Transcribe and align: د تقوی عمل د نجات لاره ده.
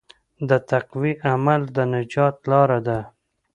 د 0.49 0.51
تقوی 0.69 1.13
عمل 1.29 1.61
د 1.75 1.77
نجات 1.93 2.35
لاره 2.51 2.79
ده. 2.87 2.99